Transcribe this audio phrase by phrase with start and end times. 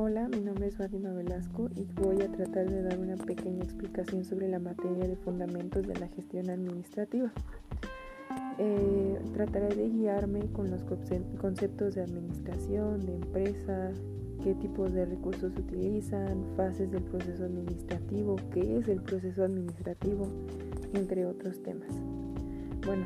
[0.00, 4.24] Hola, mi nombre es Fátima Velasco y voy a tratar de dar una pequeña explicación
[4.24, 7.32] sobre la materia de fundamentos de la gestión administrativa.
[8.58, 13.90] Eh, trataré de guiarme con los conceptos de administración, de empresa,
[14.44, 20.28] qué tipos de recursos utilizan, fases del proceso administrativo, qué es el proceso administrativo,
[20.94, 21.90] entre otros temas.
[22.86, 23.04] Bueno,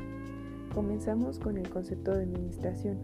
[0.74, 2.98] comenzamos con el concepto de administración.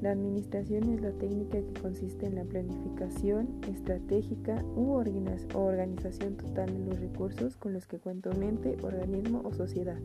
[0.00, 6.90] La administración es la técnica que consiste en la planificación estratégica u organización total de
[6.90, 9.98] los recursos con los que cuenta un ente, organismo o sociedad.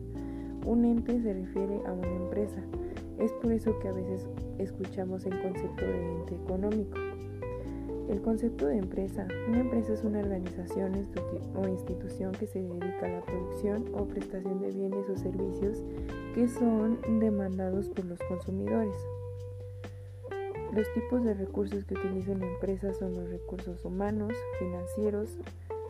[0.66, 2.60] Un ente se refiere a una empresa.
[3.20, 4.26] Es por eso que a veces
[4.58, 6.98] escuchamos el concepto de ente económico.
[8.08, 9.28] El concepto de empresa.
[9.48, 11.06] Una empresa es una organización
[11.54, 15.84] o institución que se dedica a la producción o prestación de bienes o servicios
[16.34, 18.96] que son demandados por los consumidores.
[20.74, 25.38] Los tipos de recursos que utiliza una empresa son los recursos humanos, financieros,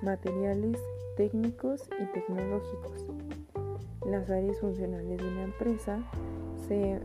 [0.02, 0.78] materiales,
[1.16, 3.06] técnicos y tecnológicos.
[4.06, 6.04] Las áreas funcionales de una empresa
[6.68, 7.00] se,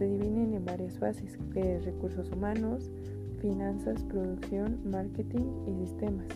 [0.00, 2.90] dividen en varias fases, que es recursos humanos,
[3.40, 6.26] finanzas, producción, marketing y sistemas.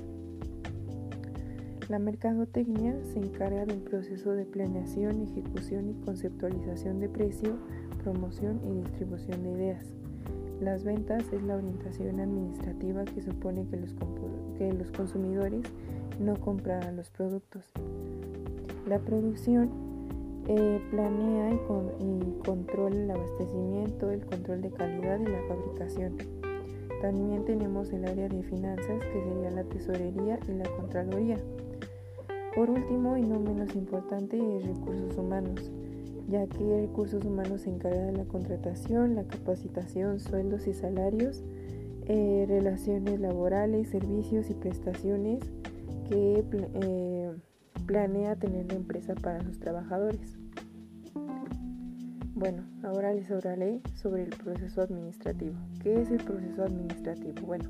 [1.89, 7.59] La mercadotecnia se encarga del proceso de planeación, ejecución y conceptualización de precio,
[8.05, 10.02] promoción y distribución de ideas.
[10.63, 13.97] Las ventas es la orientación administrativa que supone que los,
[14.57, 15.65] que los consumidores
[16.21, 17.65] no comprarán los productos.
[18.87, 19.71] La producción
[20.47, 21.57] eh, planea y,
[22.05, 26.17] y controla el abastecimiento, el control de calidad y la fabricación.
[27.01, 31.39] También tenemos el área de finanzas, que sería la tesorería y la contraloría.
[32.55, 35.73] Por último, y no menos importante, es recursos humanos
[36.33, 41.45] ya que recursos humanos se encarga de la contratación, la capacitación, sueldos y salarios,
[42.07, 45.41] eh, relaciones laborales, servicios y prestaciones
[46.09, 47.33] que eh,
[47.87, 50.39] planea tener la empresa para sus trabajadores.
[52.35, 55.55] Bueno, ahora les hablaré sobre el proceso administrativo.
[55.83, 57.47] ¿Qué es el proceso administrativo?
[57.47, 57.69] Bueno,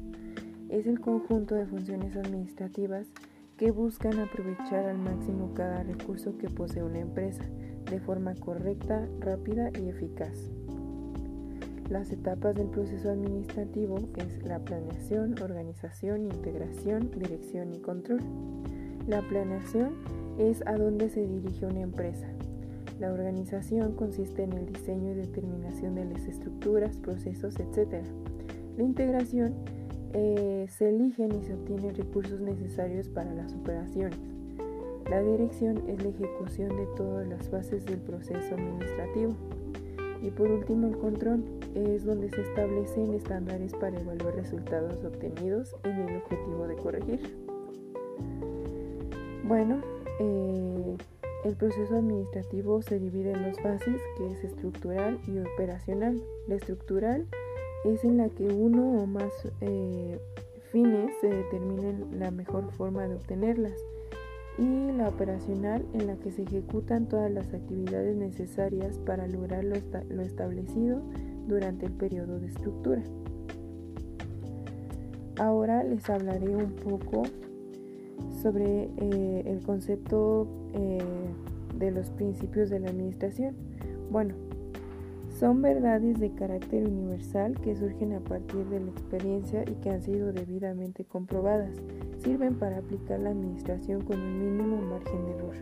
[0.69, 3.09] es el conjunto de funciones administrativas
[3.57, 7.45] que buscan aprovechar al máximo cada recurso que posee una empresa
[7.91, 10.51] de forma correcta, rápida y eficaz.
[11.89, 18.21] Las etapas del proceso administrativo es la planeación, organización, integración, dirección y control.
[19.07, 19.95] La planeación
[20.39, 22.29] es a dónde se dirige una empresa.
[22.99, 28.05] La organización consiste en el diseño y determinación de las estructuras, procesos, etc.
[28.79, 29.55] La integración
[30.15, 34.32] eh, se eligen y se obtienen recursos necesarios para las operaciones.
[35.11, 39.35] La dirección es la ejecución de todas las fases del proceso administrativo.
[40.23, 41.43] Y por último, el control
[41.75, 47.37] es donde se establecen estándares para evaluar resultados obtenidos en el objetivo de corregir.
[49.45, 49.81] Bueno,
[50.21, 50.97] eh,
[51.45, 56.23] el proceso administrativo se divide en dos fases, que es estructural y operacional.
[56.47, 57.27] La estructural
[57.85, 60.21] es en la que uno o más eh,
[60.71, 63.75] fines se determinan la mejor forma de obtenerlas
[64.59, 70.23] y la operacional en la que se ejecutan todas las actividades necesarias para lograr lo,
[70.23, 71.01] establecido
[71.49, 73.03] durante el periodo de estructura.
[75.39, 77.23] Ahora les hablaré un poco
[78.43, 80.99] sobre eh, el concepto eh,
[81.79, 83.55] de los principios de la administración.
[84.11, 84.35] Bueno,
[85.39, 90.03] son verdades de carácter universal que surgen a partir de la experiencia y que han
[90.03, 91.73] sido debidamente comprobadas
[92.23, 95.55] sirven para aplicar la administración con un mínimo margen de error.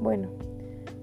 [0.00, 0.28] Bueno,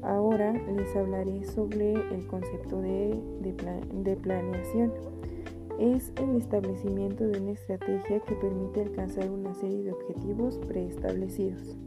[0.02, 4.92] ahora les hablaré sobre el concepto de, de, planeación.
[5.80, 11.78] Es el establecimiento de una estrategia que permite alcanzar una serie de objetivos preestablecidos.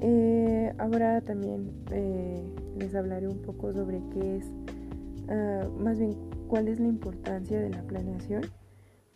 [0.00, 2.42] Eh, ahora también eh,
[2.76, 4.46] les hablaré un poco sobre qué es,
[5.28, 6.16] ah, más bien,
[6.48, 8.42] cuál es la importancia de la planeación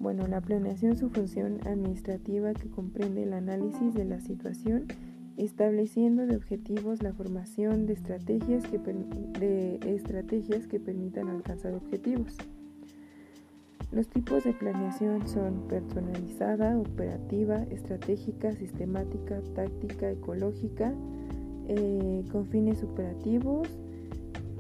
[0.03, 4.89] bueno, la planeación su función administrativa que comprende el análisis de la situación,
[5.37, 12.37] estableciendo de objetivos la formación de estrategias que, de estrategias que permitan alcanzar objetivos.
[13.93, 20.95] Los tipos de planeación son personalizada, operativa, estratégica, sistemática, táctica, ecológica,
[21.69, 23.69] eh, con fines operativos,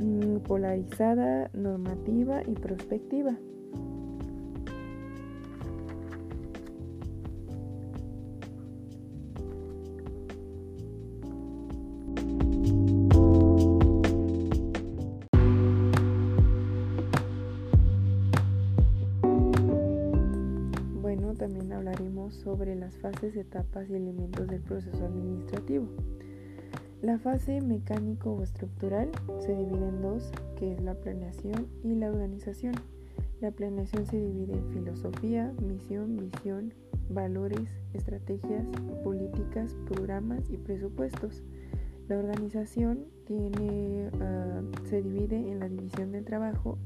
[0.01, 3.35] mm, polarizada, normativa y prospectiva.
[22.43, 25.89] Sobre las fases, etapas y elementos del proceso administrativo.
[27.03, 29.11] La fase mecánico o estructural
[29.41, 32.75] se divide en dos, que es la planeación y la organización.
[33.41, 36.73] La planeación se divide en filosofía, misión, visión,
[37.09, 38.67] valores, estrategias,
[39.03, 41.43] políticas, programas y presupuestos.
[42.09, 46.79] La organización tiene, uh, se divide en la división del trabajo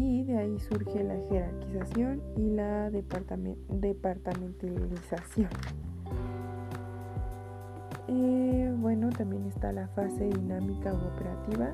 [0.00, 5.48] y de ahí surge la jerarquización y la departamentalización.
[8.08, 11.70] Eh, bueno, también está la fase dinámica o operativa,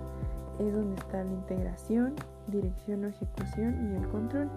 [0.58, 2.14] es donde está la integración,
[2.48, 4.50] dirección o ejecución y el control.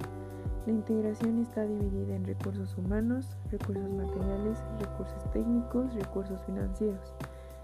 [0.66, 7.14] La integración está dividida en recursos humanos, recursos materiales, recursos técnicos, recursos financieros.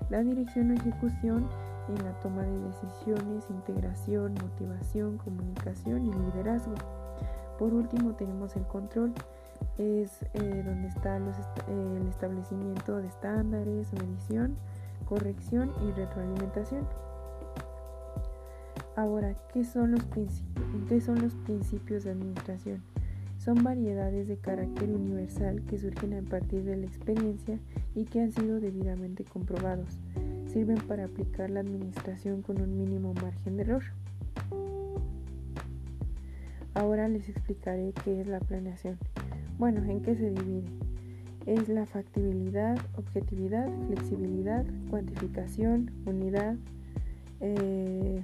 [0.09, 1.47] La dirección o ejecución
[1.89, 6.75] en la toma de decisiones, integración, motivación, comunicación y liderazgo.
[7.57, 9.13] Por último tenemos el control,
[9.77, 14.55] es eh, donde está el establecimiento de estándares, medición,
[15.05, 16.87] corrección y retroalimentación.
[18.95, 20.03] Ahora, ¿qué son, los
[20.87, 22.81] ¿qué son los principios de administración?
[23.37, 27.59] Son variedades de carácter universal que surgen a partir de la experiencia
[27.93, 29.99] y que han sido debidamente comprobados.
[30.55, 33.83] Sirven para aplicar la administración con un mínimo margen de error.
[36.73, 38.97] Ahora les explicaré qué es la planeación.
[39.59, 40.69] Bueno, ¿en qué se divide?
[41.45, 46.55] Es la factibilidad, objetividad, flexibilidad, cuantificación, unidad,
[47.41, 48.23] eh,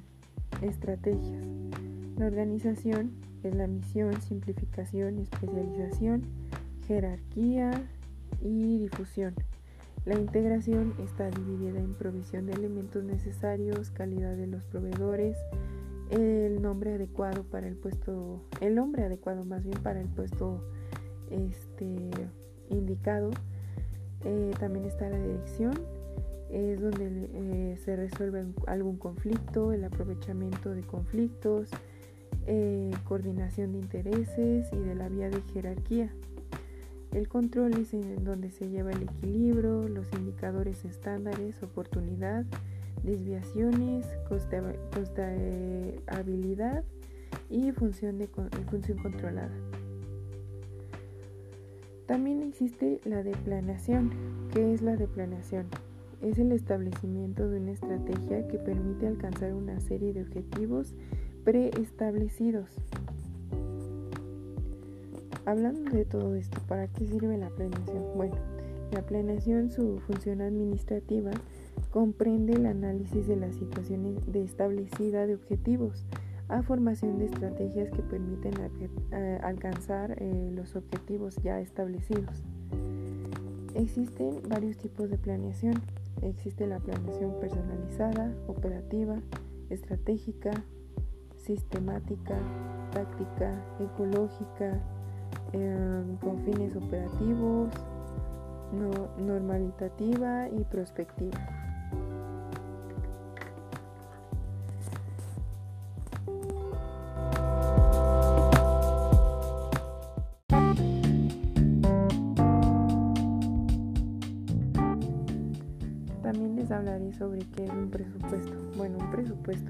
[0.61, 1.45] estrategias.
[2.17, 3.11] La organización
[3.43, 6.21] es la misión, simplificación, especialización,
[6.87, 7.71] jerarquía
[8.41, 9.33] y difusión.
[10.05, 15.37] La integración está dividida en provisión de elementos necesarios, calidad de los proveedores,
[16.09, 20.63] el nombre adecuado para el puesto, el nombre adecuado más bien para el puesto
[21.29, 22.09] este,
[22.69, 23.29] indicado.
[24.25, 25.73] Eh, también está la dirección,
[26.49, 31.69] es donde eh, se resuelve algún conflicto, el aprovechamiento de conflictos,
[32.47, 36.11] eh, coordinación de intereses y de la vía de jerarquía.
[37.13, 42.45] El control es en donde se lleva el equilibrio, los indicadores estándares, oportunidad,
[43.03, 44.05] desviaciones,
[46.07, 46.83] habilidad
[47.49, 48.27] y función, de,
[48.69, 49.51] función controlada.
[52.05, 54.11] También existe la deplanación.
[54.53, 55.67] ¿Qué es la deplanación?
[56.21, 60.95] Es el establecimiento de una estrategia que permite alcanzar una serie de objetivos
[61.43, 62.69] preestablecidos.
[65.51, 68.05] Hablando de todo esto, ¿para qué sirve la planeación?
[68.15, 68.35] Bueno,
[68.93, 71.31] la planeación, su función administrativa,
[71.89, 76.05] comprende el análisis de la situación de establecida de objetivos
[76.47, 78.53] a formación de estrategias que permiten
[79.43, 82.45] alcanzar eh, los objetivos ya establecidos.
[83.75, 85.73] Existen varios tipos de planeación.
[86.21, 89.17] Existe la planeación personalizada, operativa,
[89.69, 90.51] estratégica,
[91.35, 92.37] sistemática,
[92.93, 94.81] táctica, ecológica,
[95.53, 97.69] em, con fines operativos,
[99.17, 101.60] normalitativa y prospectiva.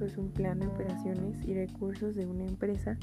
[0.06, 2.98] Es un plan de operaciones y recursos de una empresa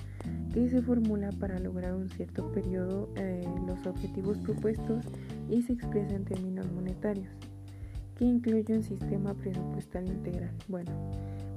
[0.53, 5.05] que se formula para lograr un cierto periodo eh, los objetivos propuestos
[5.49, 7.29] y se expresa en términos monetarios.
[8.17, 10.51] ¿Qué incluye un sistema presupuestal integral?
[10.67, 10.91] Bueno,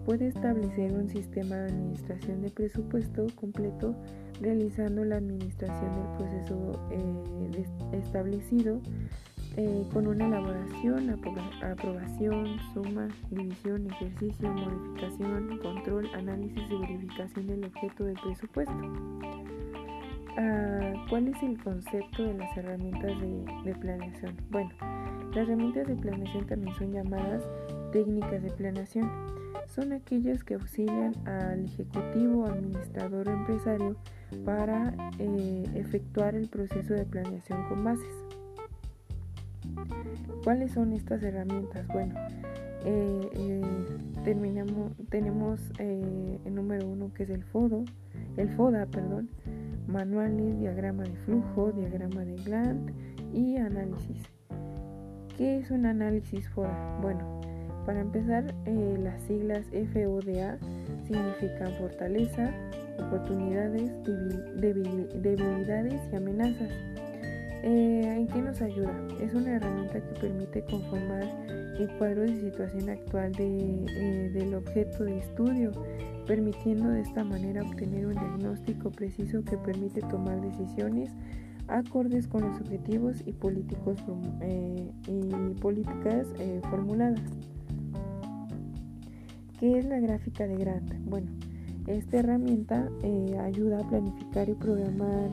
[0.06, 3.96] puede establecer un sistema de administración de presupuesto completo
[4.42, 8.82] realizando la administración del proceso eh, establecido
[9.58, 18.06] eh, con una elaboración, aprobación, suma, división, ejercicio, modificación, control, análisis y verificación del objeto
[18.06, 18.74] del presupuesto.
[20.38, 23.12] Ah, ¿Cuál es el concepto de las herramientas
[23.66, 24.38] de, planeación?
[24.50, 24.72] Bueno,
[25.34, 27.44] las herramientas de planeación también son llamadas
[27.92, 29.12] técnicas de planeación.
[29.68, 33.98] Son aquellas que auxilian al ejecutivo, administrador o empresario
[34.46, 38.21] para eh, efectuar el proceso de planeación con bases.
[40.44, 41.88] ¿Cuáles son estas herramientas?
[41.88, 42.16] Bueno,
[42.84, 43.62] eh, eh,
[44.24, 47.86] terminamos, tenemos eh, el número uno que es el FODO,
[48.38, 49.30] el FODA, perdón,
[49.88, 52.92] manuales, diagrama de flujo, diagrama de Gantt
[53.34, 54.24] y análisis.
[55.38, 57.00] ¿Qué es un análisis FODA?
[57.02, 57.40] Bueno,
[57.86, 60.58] para empezar, las siglas FODA
[61.06, 62.52] significan fortaleza,
[63.00, 63.92] oportunidades,
[65.22, 66.91] debilidades y amenazas.
[67.64, 68.92] Eh, ¿En qué nos ayuda?
[69.22, 71.24] Es una herramienta que permite conformar
[71.78, 75.72] el cuadro de situación actual eh, del objeto de estudio,
[76.26, 81.12] permitiendo de esta manera obtener un diagnóstico preciso que permite tomar decisiones
[81.68, 83.98] acordes con los objetivos y, políticos,
[84.42, 86.28] eh, y políticas
[86.70, 87.22] formuladas.
[89.60, 90.94] ¿Qué es la gráfica de Grant?
[91.06, 91.28] Bueno,
[91.86, 92.90] esta herramienta
[93.44, 95.30] ayuda a planificar y programar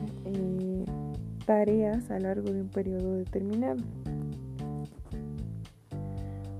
[1.49, 3.81] tareas a lo largo de un periodo determinado.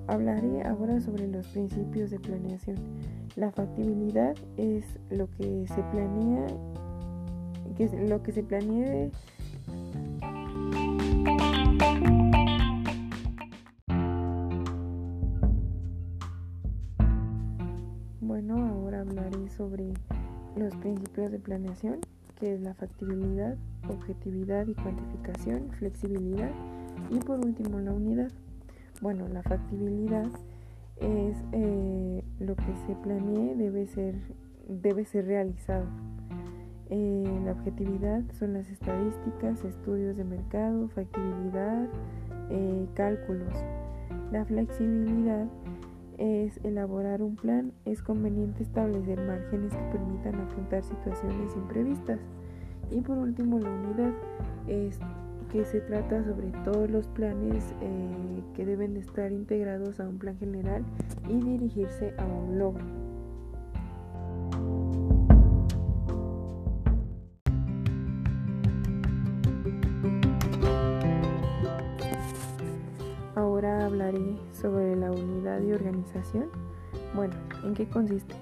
[0.07, 2.77] Hablaré ahora sobre los principios de planeación.
[3.35, 6.47] La factibilidad es lo que se planea,
[7.77, 9.11] que es lo que se planee
[18.21, 19.93] Bueno, ahora hablaré sobre
[20.55, 21.99] los principios de planeación,
[22.39, 26.51] que es la factibilidad, objetividad y cuantificación, flexibilidad
[27.09, 28.31] y por último la unidad.
[29.01, 30.27] Bueno, la factibilidad
[30.97, 34.15] es eh, lo que se planee debe ser,
[34.67, 35.85] debe ser realizado.
[36.89, 41.87] Eh, la objetividad son las estadísticas, estudios de mercado, factibilidad,
[42.49, 43.53] eh, cálculos.
[44.31, 45.47] La flexibilidad
[46.19, 47.71] es elaborar un plan.
[47.85, 52.19] Es conveniente establecer márgenes que permitan afrontar situaciones imprevistas.
[52.91, 54.13] Y por último, la unidad
[54.67, 54.99] es
[55.51, 60.19] que se trata sobre todos los planes eh, que deben de estar integrados a un
[60.19, 60.83] plan general
[61.27, 62.98] y dirigirse a un logro.
[75.59, 76.45] La unidad de organización.
[77.15, 78.35] Bueno, ¿en qué consiste?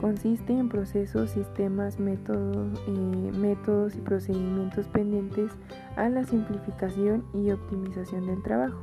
[0.00, 5.50] Consiste en procesos, sistemas, métodos, eh, métodos y procedimientos pendientes
[5.96, 8.80] a la simplificación y optimización del trabajo.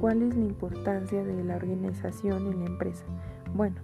[0.00, 3.04] ¿Cuál es la importancia de la organización en la empresa?
[3.54, 3.76] Bueno,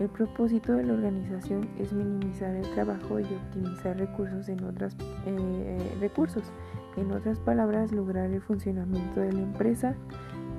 [0.00, 4.94] el propósito de la organización es minimizar el trabajo y optimizar recursos en otras
[5.26, 6.42] eh, eh, recursos.
[6.96, 9.94] En otras palabras, lograr el funcionamiento de la empresa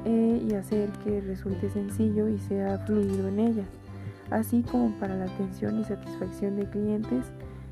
[0.05, 3.65] e y hacer que resulte sencillo y sea fluido en ella,
[4.31, 7.31] así como para la atención y satisfacción de clientes.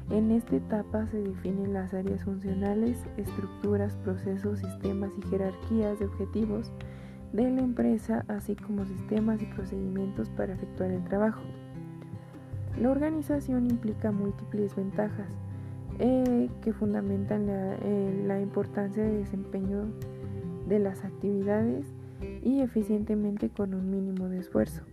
[0.10, 6.72] En esta etapa se definen las áreas funcionales, estructuras, procesos, sistemas y jerarquías de objetivos
[7.32, 11.42] de la empresa, así como sistemas y procedimientos para efectuar el trabajo.
[12.80, 15.30] La organización implica múltiples ventajas
[16.00, 19.88] eh, que fundamentan la, eh, la importancia de desempeño
[20.68, 21.86] de las actividades
[22.44, 24.84] y eficientemente con un mínimo de esfuerzo.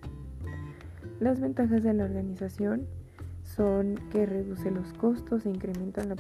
[1.21, 2.87] Las ventajas de la organización
[3.43, 6.17] son que reduce los costos e incrementa la,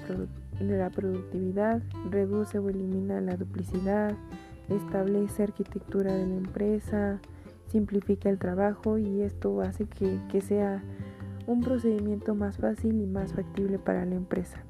[0.60, 4.14] la productividad, reduce o elimina la duplicidad,
[4.68, 7.20] establece arquitectura de la empresa,
[7.68, 10.82] simplifica el trabajo y esto hace que, que sea
[11.46, 14.62] un procedimiento más fácil y más factible para la empresa.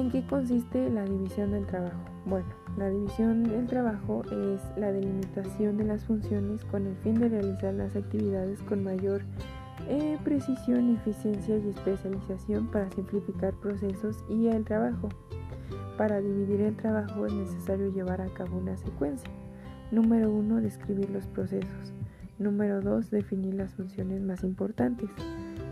[0.00, 2.00] ¿En qué consiste la división del trabajo?
[2.24, 7.28] Bueno, la división del trabajo es la delimitación de las funciones con el fin de
[7.28, 9.20] realizar las actividades con mayor
[9.90, 15.10] eh, precisión, eficiencia y especialización para simplificar procesos y el trabajo.
[15.98, 19.28] Para dividir el trabajo es necesario llevar a cabo una secuencia.
[19.90, 20.62] Número 1.
[20.62, 21.92] Describir los procesos.
[22.38, 23.10] Número 2.
[23.10, 25.10] Definir las funciones más importantes.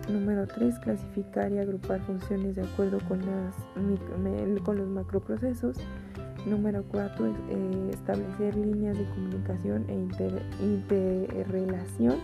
[0.08, 0.78] Número 3.
[0.78, 3.54] Clasificar y agrupar funciones de acuerdo con, las,
[4.64, 5.76] con los macroprocesos.
[6.46, 7.26] Número 4.
[7.26, 9.94] Eh, establecer líneas de comunicación e
[10.64, 12.16] interrelación.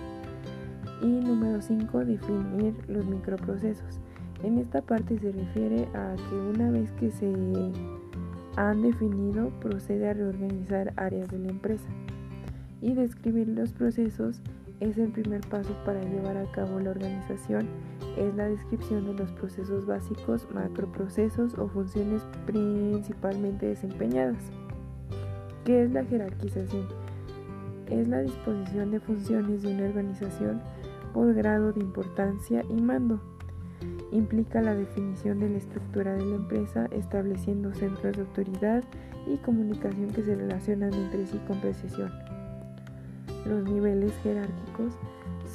[1.02, 2.04] Y número 5.
[2.04, 4.00] Definir los microprocesos.
[4.42, 7.32] En esta parte se refiere a que una vez que se
[8.56, 11.88] han definido, procede a reorganizar áreas de la empresa
[12.80, 14.40] y describir los procesos
[14.80, 17.68] es el primer paso para llevar a cabo la organización,
[18.16, 24.50] es la descripción de los procesos básicos, macroprocesos o funciones principalmente desempeñadas.
[25.64, 26.86] ¿Qué es la jerarquización?
[27.88, 30.60] Es la disposición de funciones de una organización
[31.12, 33.20] por grado de importancia y mando.
[34.12, 38.84] Implica la definición de la estructura de la empresa, estableciendo centros de autoridad
[39.26, 42.23] y comunicación que se relacionan entre sí con precisión.
[43.44, 44.94] Los niveles jerárquicos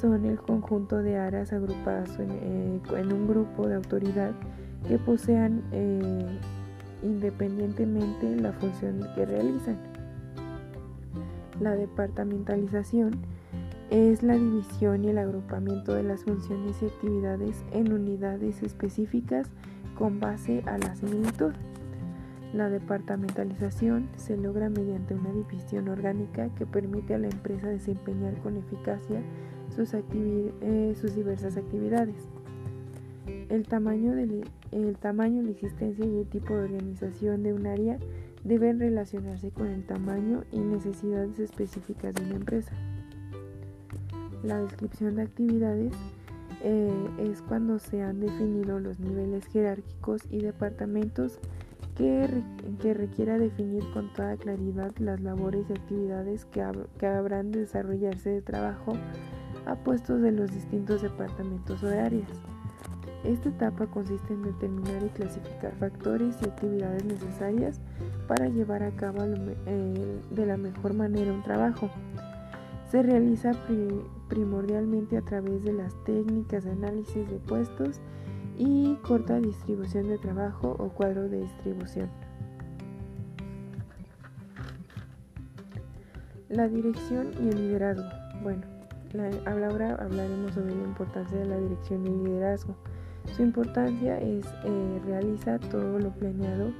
[0.00, 2.80] son el conjunto de áreas agrupadas en, eh,
[3.12, 4.32] un grupo de autoridad
[4.88, 6.26] que posean eh,
[7.02, 9.78] independientemente la función que realizan.
[11.60, 13.20] La departamentalización
[13.90, 19.48] es la división y el agrupamiento de las funciones y actividades en unidades específicas
[19.98, 21.52] con base a la similitud.
[22.52, 28.56] La departamentalización se logra mediante una división orgánica que permite a la empresa desempeñar con
[28.56, 29.22] eficacia
[29.74, 32.28] sus, eh, diversas actividades.
[33.48, 34.14] El tamaño,
[34.72, 37.98] el tamaño, la existencia y el tipo de organización de un área
[38.42, 42.72] deben relacionarse con el tamaño y necesidades específicas de una empresa.
[44.42, 45.92] La descripción de actividades
[46.62, 51.38] eh, es cuando se han definido los niveles jerárquicos y departamentos
[52.80, 56.64] que, requiera definir con toda claridad las labores y actividades que,
[56.98, 58.92] que habrán de desarrollarse de trabajo
[59.66, 62.30] a puestos de los distintos departamentos o áreas.
[63.24, 67.80] Esta etapa consiste en determinar y clasificar factores y actividades necesarias
[68.26, 69.18] para llevar a cabo
[69.66, 71.90] eh, de la mejor manera un trabajo.
[72.90, 73.52] Se realiza
[74.28, 78.00] primordialmente a través de las técnicas de análisis de puestos
[78.60, 82.10] y corta distribución de trabajo o cuadro de distribución.
[86.50, 88.04] La dirección y el liderazgo.
[88.42, 88.62] Bueno,
[89.46, 92.76] ahora hablaremos sobre la importancia de la dirección y el liderazgo.
[93.34, 96.72] Su importancia es eh, realizar todo lo planeado,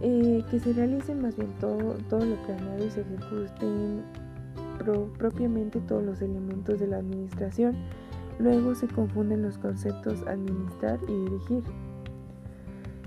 [0.00, 4.02] eh, que se realicen más bien todo, todo lo planeado y se ejecuten
[5.18, 7.76] propiamente todos los elementos de la administración
[8.42, 11.62] Luego se confunden los conceptos administrar y dirigir.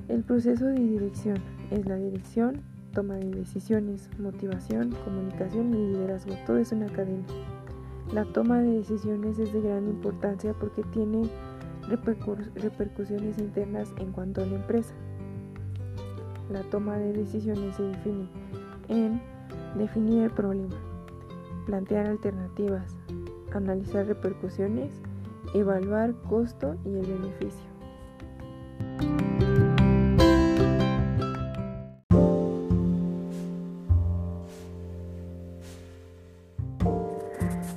[0.07, 1.37] El proceso de dirección
[1.71, 2.61] es la dirección,
[2.93, 6.35] toma de decisiones, motivación, comunicación y liderazgo.
[6.45, 7.25] Todo es una cadena.
[8.13, 11.29] La toma de decisiones es de gran importancia porque tiene
[12.55, 14.93] repercusiones internas en cuanto a la empresa.
[16.49, 18.29] La toma de decisiones se define
[18.87, 19.19] en
[19.77, 20.75] definir el problema,
[21.65, 22.95] plantear alternativas,
[23.53, 24.91] analizar repercusiones,
[25.53, 27.75] evaluar costo y el beneficio.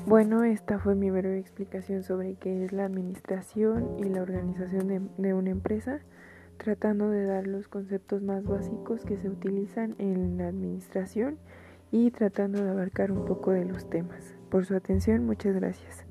[0.08, 5.02] Bueno, esta fue mi breve explicación sobre qué es la administración y la organización de,
[5.18, 6.00] de, una empresa,
[6.56, 11.36] tratando de dar los conceptos más básicos que se utilizan en la administración
[11.92, 14.34] y tratando de abarcar un poco de los temas.
[14.50, 16.07] Por su atención, muchas gracias.